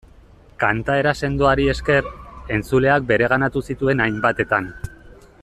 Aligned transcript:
Kantaera 0.61 1.11
sendoari 1.27 1.67
esker, 1.73 2.09
entzuleak 2.57 3.07
bereganatu 3.13 3.65
zituen 3.71 4.03
hainbatetan. 4.07 4.73